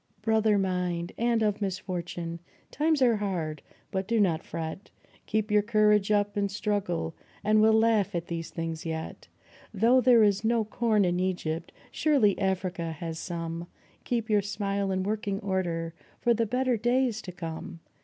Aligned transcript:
Brother 0.23 0.57
mine, 0.57 1.09
and 1.15 1.43
of 1.43 1.61
misfortune! 1.61 2.39
times 2.71 3.03
are 3.03 3.17
hard, 3.17 3.61
but 3.91 4.07
do 4.07 4.19
not 4.19 4.41
fret, 4.43 4.89
Keep 5.27 5.51
your 5.51 5.61
courage 5.61 6.09
up 6.09 6.35
and 6.35 6.49
struggle, 6.49 7.13
and 7.43 7.61
we'll 7.61 7.77
laugh 7.79 8.15
at 8.15 8.25
these 8.25 8.49
things 8.49 8.83
yet. 8.83 9.27
Though 9.71 10.01
there 10.01 10.23
is 10.23 10.43
no 10.43 10.65
corn 10.65 11.05
in 11.05 11.19
Egypt, 11.19 11.71
surely 11.91 12.35
Africa 12.39 12.93
has 12.93 13.19
some 13.19 13.67
Keep 14.03 14.27
your 14.27 14.41
smile 14.41 14.91
in 14.91 15.03
working 15.03 15.39
order 15.41 15.93
for 16.19 16.33
the 16.33 16.47
better 16.47 16.77
days 16.77 17.21
to 17.21 17.31
come 17.31 17.79